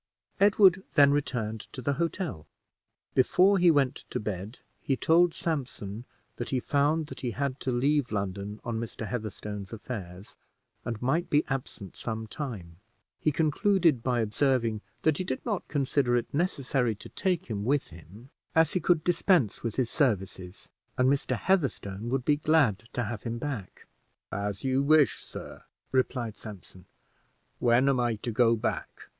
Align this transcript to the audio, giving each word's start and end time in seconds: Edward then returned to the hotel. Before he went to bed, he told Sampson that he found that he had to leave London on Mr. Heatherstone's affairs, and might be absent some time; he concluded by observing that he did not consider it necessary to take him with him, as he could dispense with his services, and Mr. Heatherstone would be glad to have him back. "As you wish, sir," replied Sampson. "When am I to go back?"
Edward 0.39 0.81
then 0.95 1.11
returned 1.11 1.59
to 1.73 1.79
the 1.79 1.93
hotel. 2.01 2.47
Before 3.13 3.59
he 3.59 3.69
went 3.69 3.97
to 4.09 4.19
bed, 4.19 4.57
he 4.81 4.95
told 4.97 5.35
Sampson 5.35 6.05
that 6.37 6.49
he 6.49 6.59
found 6.59 7.05
that 7.05 7.19
he 7.19 7.29
had 7.29 7.59
to 7.59 7.71
leave 7.71 8.11
London 8.11 8.59
on 8.63 8.79
Mr. 8.79 9.05
Heatherstone's 9.07 9.71
affairs, 9.71 10.37
and 10.83 10.99
might 11.03 11.29
be 11.29 11.45
absent 11.49 11.95
some 11.95 12.25
time; 12.25 12.77
he 13.19 13.31
concluded 13.31 14.01
by 14.01 14.21
observing 14.21 14.81
that 15.03 15.19
he 15.19 15.23
did 15.23 15.45
not 15.45 15.67
consider 15.67 16.15
it 16.15 16.33
necessary 16.33 16.95
to 16.95 17.09
take 17.09 17.45
him 17.45 17.63
with 17.63 17.89
him, 17.89 18.31
as 18.55 18.73
he 18.73 18.79
could 18.79 19.03
dispense 19.03 19.61
with 19.61 19.75
his 19.75 19.91
services, 19.91 20.67
and 20.97 21.11
Mr. 21.11 21.35
Heatherstone 21.37 22.09
would 22.09 22.25
be 22.25 22.37
glad 22.37 22.79
to 22.93 23.03
have 23.03 23.21
him 23.21 23.37
back. 23.37 23.85
"As 24.31 24.63
you 24.63 24.81
wish, 24.81 25.19
sir," 25.23 25.61
replied 25.91 26.35
Sampson. 26.37 26.85
"When 27.59 27.87
am 27.87 27.99
I 27.99 28.15
to 28.15 28.31
go 28.31 28.55
back?" 28.55 29.01